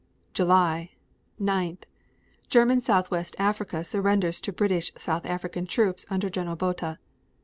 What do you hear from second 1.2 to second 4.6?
9. German Southwest Africa surrenders to